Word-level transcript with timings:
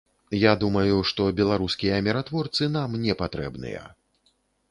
Я 0.43 0.53
думаю, 0.61 0.95
што 1.09 1.27
беларускія 1.39 1.99
міратворцы 2.09 2.71
нам 2.79 2.97
не 3.05 3.13
патрэбныя. 3.23 3.87